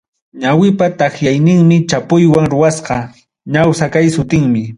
Ñawipa 0.41 0.85
takyayninmi 0.99 1.77
chapuywan 1.89 2.47
ruwasqa, 2.53 2.97
ñawsa 3.53 3.85
kay 3.93 4.07
sutinmi. 4.15 4.63